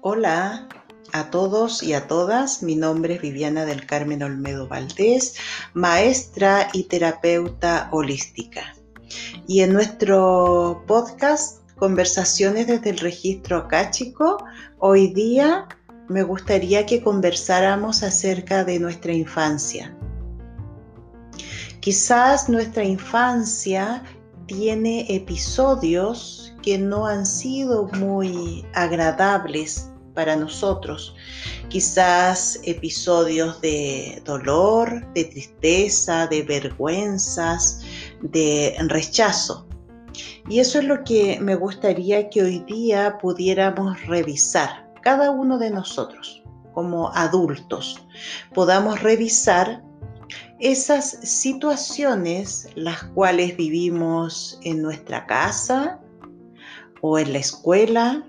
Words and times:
Hola 0.00 0.68
a 1.12 1.30
todos 1.30 1.82
y 1.82 1.94
a 1.94 2.06
todas, 2.06 2.62
mi 2.62 2.76
nombre 2.76 3.14
es 3.14 3.20
Viviana 3.20 3.64
del 3.64 3.84
Carmen 3.84 4.22
Olmedo 4.22 4.68
Valdés, 4.68 5.34
maestra 5.74 6.68
y 6.72 6.84
terapeuta 6.84 7.88
holística. 7.90 8.76
Y 9.48 9.62
en 9.62 9.72
nuestro 9.72 10.84
podcast 10.86 11.62
Conversaciones 11.76 12.68
desde 12.68 12.90
el 12.90 12.98
registro 12.98 13.56
acáchico, 13.56 14.44
hoy 14.78 15.08
día 15.12 15.66
me 16.08 16.22
gustaría 16.22 16.86
que 16.86 17.02
conversáramos 17.02 18.04
acerca 18.04 18.62
de 18.62 18.78
nuestra 18.78 19.12
infancia. 19.12 19.96
Quizás 21.82 22.48
nuestra 22.48 22.84
infancia 22.84 24.04
tiene 24.46 25.04
episodios 25.08 26.54
que 26.62 26.78
no 26.78 27.06
han 27.06 27.26
sido 27.26 27.88
muy 27.98 28.64
agradables 28.74 29.90
para 30.14 30.36
nosotros. 30.36 31.12
Quizás 31.70 32.60
episodios 32.62 33.60
de 33.62 34.22
dolor, 34.24 35.12
de 35.14 35.24
tristeza, 35.24 36.28
de 36.28 36.42
vergüenzas, 36.42 37.80
de 38.20 38.76
rechazo. 38.86 39.66
Y 40.48 40.60
eso 40.60 40.78
es 40.78 40.84
lo 40.84 41.02
que 41.02 41.40
me 41.40 41.56
gustaría 41.56 42.30
que 42.30 42.44
hoy 42.44 42.60
día 42.60 43.18
pudiéramos 43.18 44.06
revisar, 44.06 44.88
cada 45.02 45.32
uno 45.32 45.58
de 45.58 45.70
nosotros, 45.70 46.44
como 46.74 47.12
adultos, 47.12 47.98
podamos 48.54 49.02
revisar 49.02 49.82
esas 50.62 51.18
situaciones 51.24 52.68
las 52.76 53.02
cuales 53.02 53.56
vivimos 53.56 54.60
en 54.62 54.80
nuestra 54.80 55.26
casa 55.26 56.00
o 57.00 57.18
en 57.18 57.32
la 57.32 57.40
escuela 57.40 58.24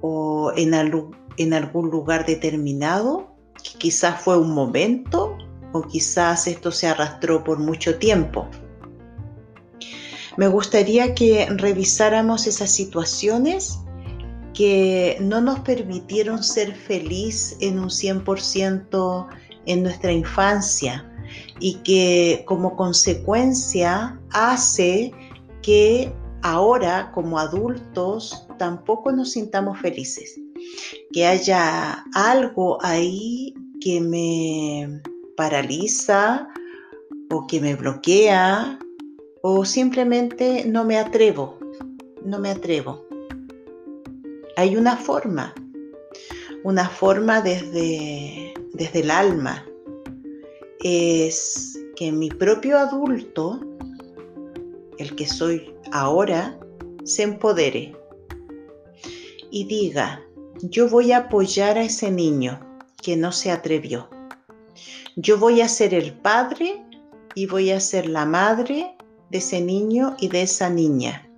o 0.00 0.52
en, 0.56 0.74
algún 0.74 1.90
lugar 1.90 2.26
determinado, 2.26 3.36
que 3.62 3.78
quizás 3.78 4.20
fue 4.20 4.36
un 4.36 4.52
momento 4.52 5.38
o 5.72 5.82
quizás 5.82 6.48
esto 6.48 6.72
se 6.72 6.88
arrastró 6.88 7.44
por 7.44 7.60
mucho 7.60 7.98
tiempo. 7.98 8.48
Me 10.36 10.48
gustaría 10.48 11.14
que 11.14 11.46
revisáramos 11.50 12.48
esas 12.48 12.72
situaciones 12.72 13.78
que 14.54 15.18
no 15.20 15.40
nos 15.40 15.60
permitieron 15.60 16.42
ser 16.42 16.74
feliz 16.74 17.56
en 17.60 17.78
un 17.78 17.90
100% 17.90 19.28
en 19.66 19.82
nuestra 19.84 20.10
infancia 20.10 21.08
y 21.60 21.74
que 21.84 22.44
como 22.46 22.76
consecuencia 22.76 24.18
hace 24.32 25.12
que 25.62 26.12
ahora 26.42 27.10
como 27.12 27.38
adultos 27.38 28.46
tampoco 28.58 29.12
nos 29.12 29.32
sintamos 29.32 29.78
felices, 29.78 30.38
que 31.12 31.26
haya 31.26 32.04
algo 32.14 32.78
ahí 32.82 33.54
que 33.80 34.00
me 34.00 35.00
paraliza 35.36 36.48
o 37.30 37.46
que 37.46 37.60
me 37.60 37.74
bloquea 37.74 38.78
o 39.42 39.64
simplemente 39.64 40.64
no 40.66 40.84
me 40.84 40.98
atrevo, 40.98 41.58
no 42.24 42.38
me 42.38 42.50
atrevo. 42.50 43.04
Hay 44.56 44.76
una 44.76 44.96
forma, 44.96 45.54
una 46.62 46.88
forma 46.88 47.40
desde, 47.40 48.54
desde 48.72 49.00
el 49.00 49.10
alma, 49.10 49.66
es 50.82 51.78
que 51.96 52.10
mi 52.10 52.28
propio 52.28 52.78
adulto, 52.78 53.60
el 54.98 55.14
que 55.14 55.26
soy 55.26 55.74
ahora, 55.92 56.58
se 57.04 57.22
empodere 57.22 57.96
y 59.50 59.64
diga, 59.64 60.22
yo 60.62 60.88
voy 60.88 61.12
a 61.12 61.18
apoyar 61.18 61.78
a 61.78 61.82
ese 61.82 62.10
niño 62.10 62.60
que 63.02 63.16
no 63.16 63.32
se 63.32 63.50
atrevió. 63.50 64.08
Yo 65.16 65.38
voy 65.38 65.60
a 65.60 65.68
ser 65.68 65.94
el 65.94 66.14
padre 66.14 66.84
y 67.34 67.46
voy 67.46 67.70
a 67.70 67.80
ser 67.80 68.08
la 68.08 68.24
madre 68.24 68.96
de 69.30 69.38
ese 69.38 69.60
niño 69.60 70.16
y 70.18 70.28
de 70.28 70.42
esa 70.42 70.70
niña 70.70 71.28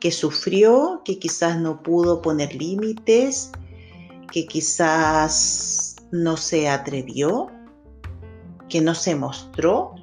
que 0.00 0.10
sufrió, 0.10 1.02
que 1.04 1.18
quizás 1.18 1.58
no 1.60 1.82
pudo 1.82 2.22
poner 2.22 2.54
límites, 2.54 3.52
que 4.32 4.46
quizás 4.46 5.96
no 6.10 6.36
se 6.36 6.68
atrevió, 6.68 7.50
que 8.70 8.80
no 8.80 8.94
se 8.94 9.14
mostró. 9.14 9.96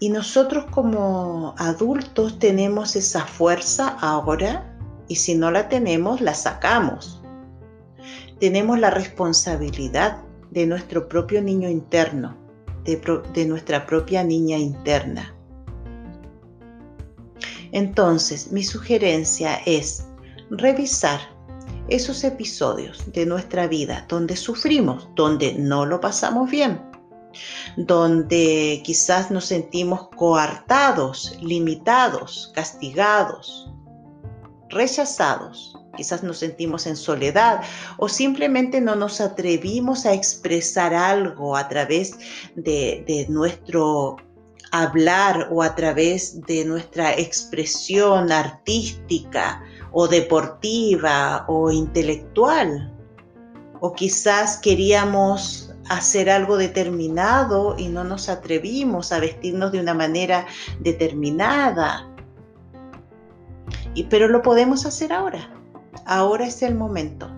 Y 0.00 0.08
nosotros 0.08 0.64
como 0.70 1.54
adultos 1.58 2.38
tenemos 2.38 2.96
esa 2.96 3.26
fuerza 3.26 3.88
ahora 4.00 4.74
y 5.08 5.16
si 5.16 5.34
no 5.34 5.50
la 5.50 5.68
tenemos, 5.68 6.22
la 6.22 6.32
sacamos. 6.32 7.22
Tenemos 8.40 8.78
la 8.78 8.90
responsabilidad 8.90 10.22
de 10.50 10.66
nuestro 10.66 11.08
propio 11.08 11.42
niño 11.42 11.68
interno 11.68 12.44
de, 12.84 13.46
nuestra 13.46 13.86
propia 13.86 14.22
niña 14.22 14.58
interna. 14.58 15.34
Entonces, 17.72 18.52
mi 18.52 18.62
sugerencia 18.62 19.56
es 19.66 20.06
revisar 20.50 21.20
esos 21.88 22.24
episodios 22.24 23.12
de 23.12 23.26
nuestra 23.26 23.66
vida 23.66 24.06
donde 24.08 24.36
sufrimos, 24.36 25.08
donde 25.14 25.54
no 25.54 25.86
lo 25.86 26.00
pasamos 26.00 26.50
bien, 26.50 26.80
donde 27.76 28.80
quizás 28.84 29.30
nos 29.30 29.46
sentimos 29.46 30.08
coartados, 30.16 31.36
limitados, 31.40 32.52
castigados, 32.54 33.70
rechazados 34.70 35.76
quizás 35.94 36.22
nos 36.22 36.38
sentimos 36.38 36.86
en 36.86 36.96
soledad 36.96 37.62
o 37.96 38.08
simplemente 38.08 38.80
no 38.80 38.94
nos 38.94 39.20
atrevimos 39.20 40.06
a 40.06 40.12
expresar 40.12 40.94
algo 40.94 41.56
a 41.56 41.68
través 41.68 42.16
de, 42.56 43.26
nuestro 43.28 44.16
hablar 44.70 45.48
o 45.52 45.62
a 45.62 45.74
través 45.74 46.40
de 46.42 46.64
nuestra 46.64 47.12
expresión 47.14 48.32
artística 48.32 49.62
o 49.94 50.06
deportiva 50.06 51.46
o 51.48 51.70
intelectual. 51.70 52.92
O 53.80 53.92
quizás 53.92 54.58
queríamos 54.58 55.72
hacer 55.88 56.28
algo 56.28 56.56
determinado 56.58 57.76
y 57.78 57.88
no 57.88 58.04
nos 58.04 58.28
atrevimos 58.28 59.12
a 59.12 59.20
vestirnos 59.20 59.72
de 59.72 59.80
una 59.80 59.94
manera 59.94 60.46
determinada. 60.80 62.10
Y, 63.94 64.04
pero 64.04 64.28
lo 64.28 64.42
podemos 64.42 64.84
hacer 64.84 65.12
ahora 65.12 65.54
ahora 66.06 66.46
es 66.46 66.62
el 66.62 66.74
momento. 66.74 67.30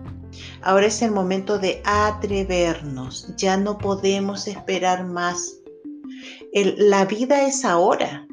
Ahora 0.62 0.86
es 0.86 1.02
el 1.02 1.10
momento 1.10 1.58
de 1.58 1.82
atrevernos. 1.84 3.34
Ya 3.36 3.56
no 3.56 3.78
podemos 3.78 4.46
esperar 4.48 5.04
más. 5.04 5.58
la 6.52 7.04
vida 7.04 7.46
es 7.46 7.64
ahora. 7.64 8.26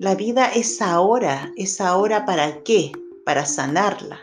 La 0.00 0.14
vida 0.14 0.46
es 0.46 0.80
ahora. 0.80 1.52
¿Es 1.56 1.78
ahora 1.78 2.24
para 2.24 2.62
qué? 2.62 2.90
Para 3.26 3.44
sanarla, 3.44 4.18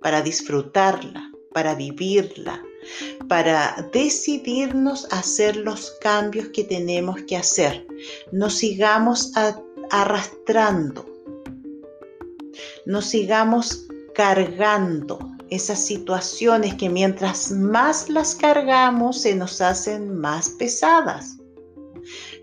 para 0.00 0.22
disfrutarla, 0.22 1.28
para 1.52 1.74
vivirla, 1.74 2.62
para 3.28 3.88
decidirnos 3.92 5.08
hacer 5.10 5.56
los 5.56 5.90
cambios 6.00 6.50
que 6.54 6.62
tenemos 6.62 7.20
que 7.26 7.36
hacer. 7.36 7.84
No 8.30 8.48
sigamos 8.48 9.32
arrastrando 9.90 11.04
no 12.86 13.02
sigamos 13.02 13.86
cargando 14.14 15.18
esas 15.50 15.84
situaciones 15.84 16.74
que 16.74 16.88
mientras 16.88 17.50
más 17.50 18.08
las 18.08 18.34
cargamos 18.34 19.22
se 19.22 19.34
nos 19.34 19.60
hacen 19.60 20.16
más 20.16 20.48
pesadas. 20.50 21.36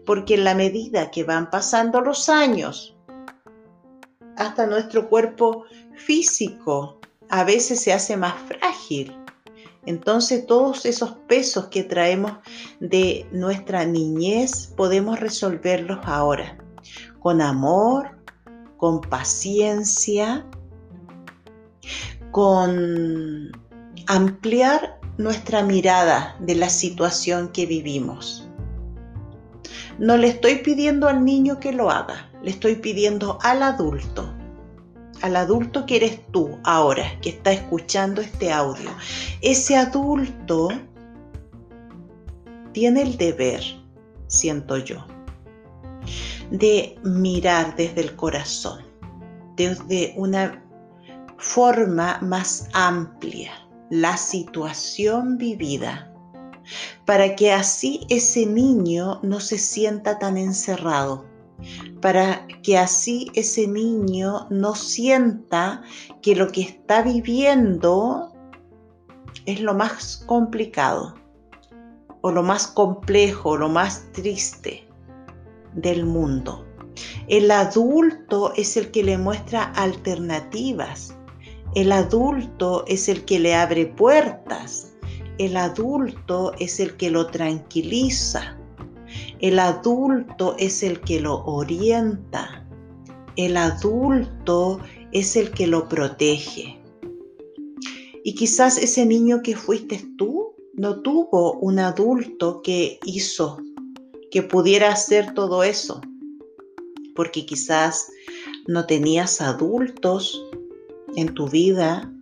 Porque 0.10 0.34
en 0.34 0.44
la 0.44 0.56
medida 0.56 1.12
que 1.12 1.24
van 1.24 1.52
pasando 1.52 2.02
los 2.02 2.30
años, 2.30 2.98
hasta 4.38 4.66
nuestro 4.66 5.08
cuerpo 5.08 5.66
físico 5.94 7.00
a 7.30 7.44
veces 7.44 7.80
se 7.82 7.94
hace 7.94 8.18
más 8.18 8.34
frágil. 8.48 9.16
Entonces 9.86 10.48
todos 10.48 10.88
esos 10.88 11.12
pesos 11.28 11.68
que 11.68 11.84
traemos 11.84 12.32
de 12.80 13.28
nuestra 13.32 13.86
niñez 13.86 14.74
podemos 14.76 15.20
resolverlos 15.20 16.00
ahora, 16.02 16.58
con 17.20 17.40
amor, 17.40 18.18
con 18.78 19.02
paciencia, 19.02 20.44
con 22.32 23.52
ampliar 24.08 25.00
nuestra 25.20 25.62
mirada 25.62 26.36
de 26.40 26.56
la 26.56 26.70
situación 26.70 27.50
que 27.50 27.68
vivimos. 27.68 28.49
No 30.00 30.16
le 30.16 30.30
estoy 30.30 30.60
pidiendo 30.60 31.10
al 31.10 31.26
niño 31.26 31.60
que 31.60 31.74
lo 31.74 31.90
haga, 31.92 32.32
le 32.42 32.52
estoy 32.52 32.76
pidiendo 32.76 33.38
al 33.42 33.62
adulto, 33.62 34.34
al 35.22 35.36
adulto 35.36 35.86
que 35.86 35.98
eres 35.98 36.26
tú 36.32 36.58
ahora, 36.64 37.20
que 37.22 37.32
está 37.32 37.52
escuchando 37.52 38.22
este 38.22 38.50
audio. 38.50 38.90
Ese 39.42 39.76
adulto 39.76 40.70
tiene 42.72 43.02
el 43.02 43.18
deber, 43.18 43.62
siento 44.28 44.78
yo, 44.78 45.06
de 46.50 46.98
mirar 47.04 47.76
desde 47.76 48.00
el 48.00 48.16
corazón, 48.16 48.86
desde 49.58 50.14
una 50.16 50.64
forma 51.38 52.20
más 52.22 52.70
amplia 52.72 53.52
la 53.90 54.16
situación 54.16 55.38
vivida, 55.38 56.09
para 57.06 57.36
que 57.36 57.52
así 57.52 58.06
ese 58.10 58.46
niño 58.46 59.20
no 59.24 59.40
se 59.40 59.58
sienta 59.58 60.20
tan 60.20 60.38
encerrado, 60.38 61.26
para 62.02 62.48
que 62.64 62.78
así 62.78 63.30
ese 63.34 63.68
niño 63.68 64.48
no 64.50 64.76
sienta 64.76 65.84
que 66.22 66.36
lo 66.36 66.48
que 66.50 66.62
está 66.62 67.02
viviendo 67.02 68.34
es 69.46 69.62
lo 69.62 69.74
más 69.74 70.24
complicado 70.26 71.16
o 72.22 72.32
lo 72.32 72.44
más 72.44 72.68
complejo, 72.68 73.58
lo 73.58 73.70
más 73.70 74.12
triste 74.12 74.88
del 75.74 76.06
mundo. 76.06 76.66
El 77.28 77.52
adulto 77.52 78.54
es 78.56 78.76
el 78.78 78.92
que 78.92 79.04
le 79.04 79.18
muestra 79.18 79.64
alternativas. 79.64 81.16
El 81.76 81.92
adulto 81.92 82.84
es 82.88 83.08
el 83.08 83.26
que 83.26 83.40
le 83.40 83.56
abre 83.56 83.86
puertas. 83.86 84.89
El 85.40 85.56
adulto 85.56 86.52
es 86.60 86.82
el 86.82 86.98
que 86.98 87.10
lo 87.10 87.28
tranquiliza. 87.28 88.58
El 89.40 89.58
adulto 89.60 90.56
es 90.60 90.84
el 90.84 91.00
que 91.00 91.22
lo 91.22 91.46
orienta. 91.46 92.68
El 93.38 93.56
adulto 93.56 94.82
es 95.14 95.38
el 95.38 95.52
que 95.52 95.66
lo 95.66 95.88
protege. 95.88 96.78
Y 98.26 98.36
quizás 98.36 98.78
ese 98.78 99.06
niño 99.06 99.42
que 99.42 99.56
fuiste 99.56 100.06
tú 100.18 100.50
no 100.74 101.02
tuvo 101.02 101.54
un 101.54 101.80
adulto 101.80 102.62
que 102.62 103.00
hizo 103.06 103.60
que 104.32 104.44
pudiera 104.44 104.92
hacer 104.92 105.34
todo 105.34 105.64
eso, 105.64 106.02
porque 107.16 107.46
quizás 107.46 108.12
no 108.68 108.86
tenías 108.86 109.40
adultos 109.40 110.46
en 111.16 111.34
tu 111.34 111.48
vida 111.48 112.14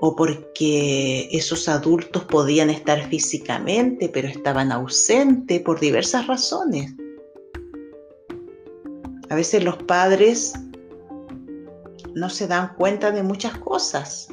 o 0.00 0.14
porque 0.14 1.28
esos 1.32 1.68
adultos 1.68 2.24
podían 2.24 2.70
estar 2.70 3.08
físicamente 3.08 4.08
pero 4.08 4.28
estaban 4.28 4.72
ausentes 4.72 5.60
por 5.62 5.80
diversas 5.80 6.26
razones. 6.26 6.94
A 9.28 9.34
veces 9.34 9.64
los 9.64 9.76
padres 9.82 10.52
no 12.14 12.30
se 12.30 12.46
dan 12.46 12.74
cuenta 12.76 13.10
de 13.10 13.22
muchas 13.22 13.56
cosas. 13.58 14.28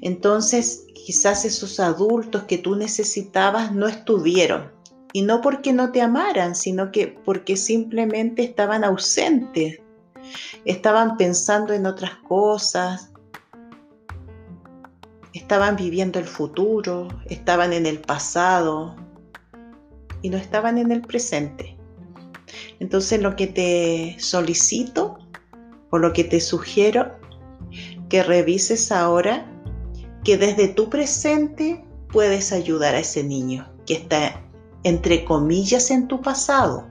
Entonces, 0.00 0.86
quizás 0.94 1.44
esos 1.44 1.80
adultos 1.80 2.44
que 2.44 2.58
tú 2.58 2.76
necesitabas 2.76 3.72
no 3.72 3.86
estuvieron. 3.86 4.72
Y 5.12 5.22
no 5.22 5.40
porque 5.40 5.72
no 5.72 5.92
te 5.92 6.02
amaran, 6.02 6.54
sino 6.54 6.92
que 6.92 7.08
porque 7.08 7.56
simplemente 7.56 8.42
estaban 8.42 8.84
ausentes. 8.84 9.80
Estaban 10.64 11.16
pensando 11.16 11.72
en 11.72 11.86
otras 11.86 12.16
cosas. 12.28 13.10
Estaban 15.36 15.76
viviendo 15.76 16.18
el 16.18 16.24
futuro, 16.24 17.08
estaban 17.26 17.74
en 17.74 17.84
el 17.84 18.00
pasado 18.00 18.96
y 20.22 20.30
no 20.30 20.38
estaban 20.38 20.78
en 20.78 20.90
el 20.90 21.02
presente. 21.02 21.76
Entonces 22.80 23.20
lo 23.20 23.36
que 23.36 23.46
te 23.46 24.16
solicito 24.18 25.18
o 25.90 25.98
lo 25.98 26.14
que 26.14 26.24
te 26.24 26.40
sugiero 26.40 27.18
que 28.08 28.22
revises 28.22 28.90
ahora 28.90 29.46
que 30.24 30.38
desde 30.38 30.68
tu 30.68 30.88
presente 30.88 31.84
puedes 32.10 32.50
ayudar 32.50 32.94
a 32.94 33.00
ese 33.00 33.22
niño 33.22 33.70
que 33.84 33.92
está 33.92 34.42
entre 34.84 35.26
comillas 35.26 35.90
en 35.90 36.08
tu 36.08 36.22
pasado, 36.22 36.88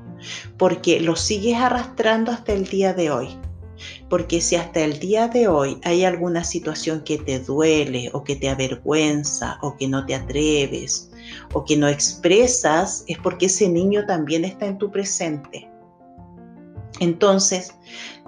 porque 0.59 0.99
lo 0.99 1.15
sigues 1.15 1.57
arrastrando 1.57 2.31
hasta 2.31 2.53
el 2.53 2.65
día 2.65 2.93
de 2.93 3.09
hoy. 3.09 3.39
Porque 4.15 4.39
si 4.39 4.55
hasta 4.55 4.79
el 4.79 4.97
día 4.99 5.27
de 5.27 5.49
hoy 5.49 5.77
hay 5.83 6.05
alguna 6.05 6.45
situación 6.45 7.01
que 7.01 7.17
te 7.17 7.37
duele 7.37 8.09
o 8.13 8.23
que 8.23 8.37
te 8.37 8.47
avergüenza 8.47 9.57
o 9.61 9.75
que 9.75 9.89
no 9.89 10.05
te 10.05 10.15
atreves 10.15 11.11
o 11.51 11.65
que 11.65 11.75
no 11.75 11.89
expresas, 11.89 13.03
es 13.07 13.17
porque 13.17 13.47
ese 13.47 13.67
niño 13.67 14.05
también 14.05 14.45
está 14.45 14.67
en 14.67 14.77
tu 14.77 14.89
presente. 14.89 15.69
Entonces, 17.01 17.75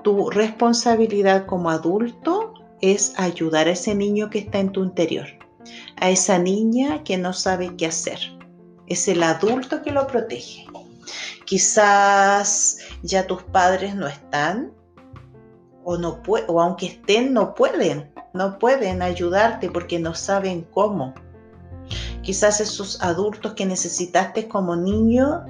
tu 0.04 0.30
responsabilidad 0.30 1.46
como 1.46 1.70
adulto 1.70 2.54
es 2.82 3.14
ayudar 3.16 3.70
a 3.70 3.72
ese 3.72 3.96
niño 3.96 4.30
que 4.30 4.40
está 4.40 4.60
en 4.60 4.74
tu 4.74 4.84
interior, 4.84 5.28
a 6.02 6.10
esa 6.10 6.38
niña 6.38 7.02
que 7.06 7.18
no 7.18 7.32
sabe 7.32 7.78
qué 7.78 7.86
hacer. 7.86 8.20
Es 8.88 9.08
el 9.08 9.24
adulto 9.24 9.82
que 9.84 9.92
lo 9.92 10.06
protege. 10.06 10.66
Quizás 11.46 12.80
ya 13.04 13.26
tus 13.26 13.42
padres 13.44 13.96
no 13.96 14.06
están 14.06 14.76
o, 15.90 15.98
no 15.98 16.22
o 16.48 16.62
aunque 16.62 16.88
estén 16.88 17.32
no 17.32 17.56
pueden, 17.56 18.12
no 18.34 18.60
pueden 18.60 19.02
ayudarte 19.02 19.72
porque 19.72 19.98
no 20.00 20.14
saben 20.14 20.68
cómo. 20.74 21.14
Quizás 22.22 22.60
esos 22.60 23.02
adultos 23.02 23.54
que 23.54 23.66
necesitaste 23.66 24.50
como 24.50 24.76
niño 24.76 25.46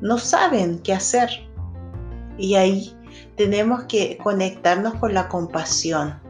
no 0.00 0.16
saben 0.16 0.78
qué 0.78 0.92
hacer. 0.92 1.28
Y 2.38 2.54
ahí 2.54 2.96
tenemos 3.36 3.82
que 3.88 4.16
conectarnos 4.18 4.94
con 4.94 5.12
la 5.12 5.26
compasión, 5.26 6.20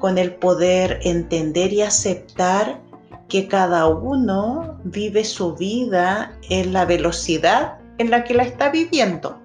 con 0.00 0.18
el 0.18 0.34
poder 0.34 0.98
entender 1.04 1.72
y 1.72 1.82
aceptar 1.82 2.80
que 3.28 3.46
cada 3.46 3.86
uno 3.86 4.80
vive 4.82 5.24
su 5.24 5.54
vida 5.54 6.36
en 6.50 6.72
la 6.72 6.84
velocidad 6.84 7.78
en 7.98 8.10
la 8.10 8.24
que 8.24 8.34
la 8.34 8.42
está 8.42 8.70
viviendo. 8.70 9.40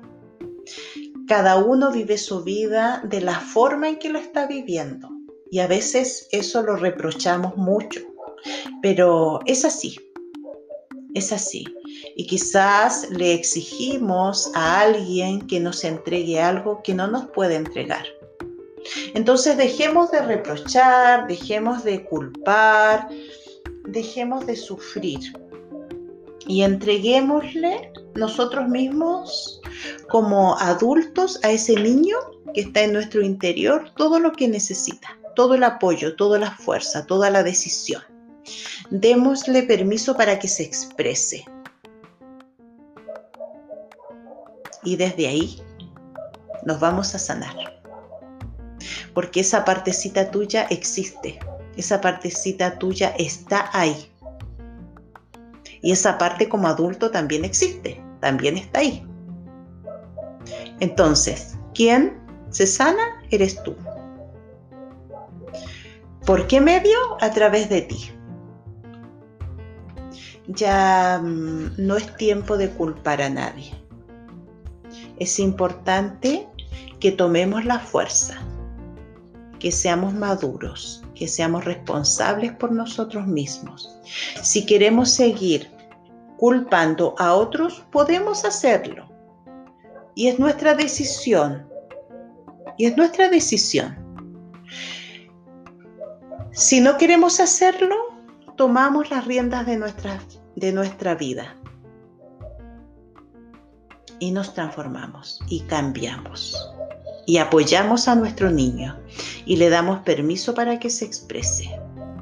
Cada 1.27 1.57
uno 1.57 1.91
vive 1.91 2.17
su 2.17 2.43
vida 2.43 3.01
de 3.03 3.19
la 3.19 3.39
forma 3.39 3.89
en 3.89 3.99
que 3.99 4.09
lo 4.09 4.17
está 4.17 4.47
viviendo. 4.47 5.09
Y 5.51 5.59
a 5.59 5.67
veces 5.67 6.27
eso 6.31 6.61
lo 6.61 6.77
reprochamos 6.77 7.57
mucho. 7.57 7.99
Pero 8.81 9.41
es 9.45 9.65
así. 9.65 9.99
Es 11.13 11.33
así. 11.33 11.65
Y 12.15 12.27
quizás 12.27 13.09
le 13.09 13.33
exigimos 13.33 14.49
a 14.55 14.81
alguien 14.81 15.45
que 15.47 15.59
nos 15.59 15.83
entregue 15.83 16.39
algo 16.39 16.81
que 16.81 16.93
no 16.93 17.07
nos 17.07 17.25
puede 17.27 17.55
entregar. 17.55 18.05
Entonces 19.13 19.57
dejemos 19.57 20.11
de 20.11 20.21
reprochar, 20.21 21.27
dejemos 21.27 21.83
de 21.83 22.05
culpar, 22.05 23.09
dejemos 23.83 24.45
de 24.45 24.55
sufrir 24.55 25.19
y 26.47 26.63
entreguémosle 26.63 27.91
nosotros 28.15 28.67
mismos 28.67 29.61
como 30.09 30.57
adultos 30.57 31.39
a 31.43 31.51
ese 31.51 31.75
niño 31.75 32.17
que 32.53 32.61
está 32.61 32.81
en 32.81 32.93
nuestro 32.93 33.21
interior 33.21 33.91
todo 33.95 34.19
lo 34.19 34.31
que 34.31 34.47
necesita, 34.47 35.17
todo 35.35 35.55
el 35.55 35.63
apoyo, 35.63 36.15
toda 36.15 36.39
la 36.39 36.51
fuerza, 36.51 37.05
toda 37.05 37.29
la 37.29 37.43
decisión. 37.43 38.01
Démosle 38.89 39.63
permiso 39.63 40.15
para 40.15 40.39
que 40.39 40.47
se 40.47 40.63
exprese. 40.63 41.45
Y 44.83 44.95
desde 44.95 45.27
ahí 45.27 45.61
nos 46.65 46.79
vamos 46.79 47.13
a 47.13 47.19
sanar 47.19 47.77
porque 49.17 49.39
esa 49.39 49.65
partecita 49.65 50.29
tuya 50.29 50.67
existe, 50.69 51.39
esa 51.75 52.01
partecita 52.01 52.77
tuya 52.77 53.15
está 53.17 53.67
ahí. 53.73 54.11
Y 55.81 55.91
esa 55.91 56.17
parte 56.17 56.49
como 56.49 56.67
adulto 56.67 57.11
también 57.11 57.45
existe, 57.45 58.01
también 58.19 58.57
está 58.57 58.79
ahí. 58.79 59.05
Entonces, 60.79 61.57
¿quién 61.73 62.17
se 62.49 62.67
sana? 62.67 63.21
Eres 63.29 63.61
tú. 63.63 63.75
¿Por 66.25 66.47
qué 66.47 66.61
medio? 66.61 66.97
A 67.21 67.31
través 67.31 67.69
de 67.69 67.81
ti. 67.81 68.11
Ya 70.47 71.21
mm, 71.23 71.73
no 71.77 71.97
es 71.97 72.15
tiempo 72.15 72.57
de 72.57 72.69
culpar 72.69 73.21
a 73.21 73.29
nadie. 73.29 73.73
Es 75.17 75.39
importante 75.39 76.47
que 76.99 77.11
tomemos 77.11 77.65
la 77.65 77.79
fuerza 77.79 78.46
que 79.59 79.71
seamos 79.71 80.13
maduros, 80.13 81.03
que 81.15 81.27
seamos 81.27 81.65
responsables 81.65 82.53
por 82.53 82.71
nosotros 82.71 83.27
mismos. 83.27 83.97
Si 84.41 84.65
queremos 84.65 85.09
seguir 85.09 85.69
culpando 86.37 87.15
a 87.17 87.33
otros, 87.33 87.83
podemos 87.91 88.45
hacerlo. 88.45 89.09
Y 90.15 90.27
es 90.27 90.39
nuestra 90.39 90.75
decisión. 90.75 91.67
Y 92.77 92.85
es 92.85 92.97
nuestra 92.97 93.29
decisión. 93.29 93.97
Si 96.51 96.79
no 96.79 96.97
queremos 96.97 97.39
hacerlo, 97.39 97.95
tomamos 98.55 99.09
las 99.09 99.25
riendas 99.25 99.65
de 99.65 99.77
nuestra, 99.77 100.19
de 100.55 100.71
nuestra 100.71 101.15
vida. 101.15 101.55
Y 104.19 104.31
nos 104.31 104.53
transformamos 104.53 105.39
y 105.47 105.61
cambiamos 105.61 106.76
y 107.27 107.37
apoyamos 107.37 108.07
a 108.07 108.15
nuestro 108.15 108.49
niño 108.49 108.97
y 109.45 109.57
le 109.57 109.69
damos 109.69 109.99
permiso 109.99 110.55
para 110.55 110.79
que 110.79 110.89
se 110.89 111.05
exprese. 111.05 111.69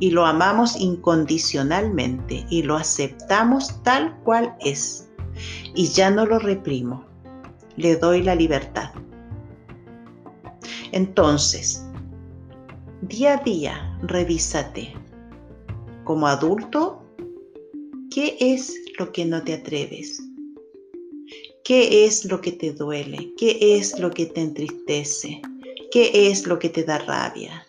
y 0.02 0.12
lo 0.12 0.26
amamos 0.26 0.76
incondicionalmente 0.76 2.46
y 2.50 2.64
lo 2.64 2.76
aceptamos 2.76 3.82
tal 3.84 4.14
cual 4.26 4.54
es. 4.60 5.08
Y 5.74 5.88
ya 5.88 6.12
no 6.12 6.26
lo 6.26 6.38
reprimo, 6.38 7.06
le 7.78 7.96
doy 7.96 8.22
la 8.22 8.36
libertad. 8.36 8.92
Entonces, 10.92 11.86
día 13.02 13.36
a 13.36 13.44
día, 13.44 13.98
revísate. 14.02 14.94
Como 16.04 16.28
adulto, 16.28 17.02
¿qué 18.12 18.36
es 18.42 18.76
lo 19.00 19.14
que 19.14 19.24
no 19.26 19.44
te 19.44 19.54
atreves? 19.54 20.25
¿Qué 21.66 22.06
es 22.06 22.26
lo 22.26 22.42
que 22.42 22.52
te 22.52 22.74
duele? 22.74 23.34
¿Qué 23.36 23.58
es 23.76 23.98
lo 23.98 24.12
que 24.12 24.28
te 24.28 24.40
entristece? 24.40 25.42
¿Qué 25.92 26.30
es 26.30 26.46
lo 26.46 26.60
que 26.60 26.70
te 26.70 26.84
da 26.84 27.00
rabia? 27.00 27.66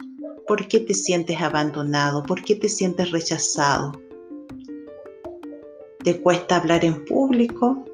¿Por 0.47 0.69
qué 0.69 0.81
te 0.81 0.93
sientes 0.93 1.41
abandonado? 1.41 2.23
¿Por 2.23 2.45
qué 2.45 2.57
te 2.57 2.69
sientes 2.69 3.11
rechazado? 3.11 3.93
¿Te 6.05 6.21
cuesta 6.21 6.57
hablar 6.57 6.85
en 6.85 7.07
público? 7.07 7.87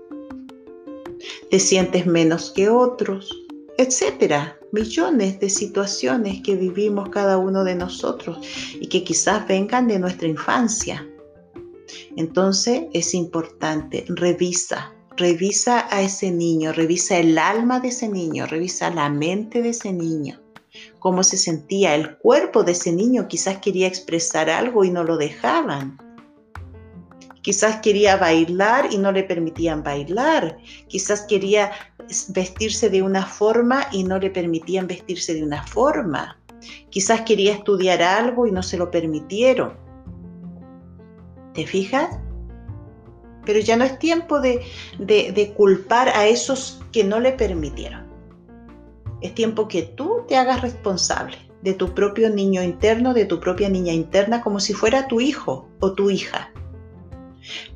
¿Te 1.52 1.60
sientes 1.60 2.04
menos 2.04 2.50
que 2.50 2.68
otros? 2.68 3.32
Etcétera. 3.78 4.58
Millones 4.72 5.38
de 5.38 5.50
situaciones 5.50 6.42
que 6.42 6.56
vivimos 6.56 7.10
cada 7.10 7.38
uno 7.38 7.62
de 7.62 7.76
nosotros 7.76 8.44
y 8.74 8.88
que 8.88 9.04
quizás 9.04 9.46
vengan 9.46 9.86
de 9.86 10.00
nuestra 10.00 10.26
infancia. 10.26 11.08
Entonces 12.16 12.86
es 12.92 13.14
importante, 13.14 14.04
revisa, 14.08 14.92
revisa 15.16 15.86
a 15.90 16.02
ese 16.02 16.30
niño, 16.30 16.72
revisa 16.72 17.18
el 17.18 17.38
alma 17.38 17.80
de 17.80 17.88
ese 17.88 18.08
niño, 18.08 18.46
revisa 18.46 18.90
la 18.90 19.08
mente 19.08 19.62
de 19.62 19.70
ese 19.70 19.92
niño 19.92 20.42
cómo 20.98 21.24
se 21.24 21.36
sentía 21.36 21.94
el 21.94 22.16
cuerpo 22.16 22.62
de 22.62 22.72
ese 22.72 22.92
niño. 22.92 23.28
Quizás 23.28 23.58
quería 23.58 23.86
expresar 23.86 24.48
algo 24.48 24.84
y 24.84 24.90
no 24.90 25.04
lo 25.04 25.16
dejaban. 25.16 25.98
Quizás 27.42 27.80
quería 27.80 28.16
bailar 28.16 28.88
y 28.92 28.98
no 28.98 29.10
le 29.10 29.24
permitían 29.24 29.82
bailar. 29.82 30.58
Quizás 30.86 31.22
quería 31.22 31.72
vestirse 32.28 32.88
de 32.88 33.02
una 33.02 33.26
forma 33.26 33.86
y 33.90 34.04
no 34.04 34.18
le 34.18 34.30
permitían 34.30 34.86
vestirse 34.86 35.34
de 35.34 35.42
una 35.42 35.66
forma. 35.66 36.38
Quizás 36.90 37.22
quería 37.22 37.52
estudiar 37.52 38.00
algo 38.00 38.46
y 38.46 38.52
no 38.52 38.62
se 38.62 38.76
lo 38.76 38.92
permitieron. 38.92 39.76
¿Te 41.52 41.66
fijas? 41.66 42.16
Pero 43.44 43.58
ya 43.58 43.76
no 43.76 43.84
es 43.84 43.98
tiempo 43.98 44.40
de, 44.40 44.62
de 44.98 45.54
culpar 45.56 46.08
a 46.10 46.26
esos 46.26 46.80
que 46.92 47.04
no 47.04 47.20
le 47.20 47.32
permitieron. 47.32 48.06
Es 49.20 49.34
tiempo 49.34 49.68
que 49.68 49.82
tú 49.82 50.24
te 50.28 50.36
hagas 50.36 50.62
responsable 50.62 51.38
de 51.62 51.74
tu 51.74 51.94
propio 51.94 52.28
niño 52.28 52.62
interno, 52.62 53.14
de 53.14 53.24
tu 53.24 53.40
propia 53.40 53.68
niña 53.68 53.92
interna, 53.92 54.42
como 54.42 54.60
si 54.60 54.74
fuera 54.74 55.06
tu 55.06 55.20
hijo 55.20 55.68
o 55.80 55.92
tu 55.92 56.10
hija. 56.10 56.52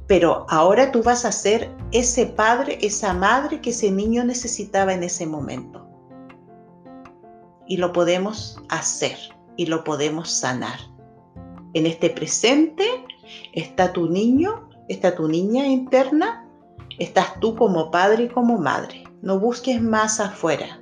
Pero 0.06 0.46
ahora 0.48 0.92
tú 0.92 1.02
vas 1.02 1.24
a 1.24 1.32
ser 1.32 1.70
ese 1.92 2.26
padre, 2.26 2.78
esa 2.82 3.14
madre 3.14 3.60
que 3.60 3.70
ese 3.70 3.90
niño 3.90 4.24
necesitaba 4.24 4.92
en 4.92 5.02
ese 5.02 5.26
momento. 5.26 5.86
Y 7.66 7.78
lo 7.78 7.92
podemos 7.92 8.60
hacer 8.68 9.16
y 9.56 9.66
lo 9.66 9.82
podemos 9.82 10.30
sanar. 10.30 10.78
En 11.74 11.86
este 11.86 12.10
presente 12.10 12.84
está 13.52 13.92
tu 13.92 14.08
niño, 14.08 14.65
está 14.88 15.14
tu 15.14 15.28
niña 15.28 15.66
interna, 15.66 16.48
estás 16.98 17.38
tú 17.40 17.54
como 17.56 17.90
padre 17.90 18.24
y 18.24 18.28
como 18.28 18.58
madre. 18.58 19.04
No 19.22 19.40
busques 19.40 19.80
más 19.82 20.20
afuera 20.20 20.80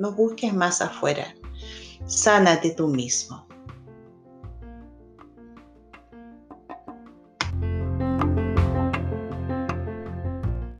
no 0.00 0.12
busques 0.12 0.52
más 0.54 0.80
afuera. 0.80 1.34
Sánate 2.06 2.70
tú 2.70 2.88
mismo. 2.88 3.46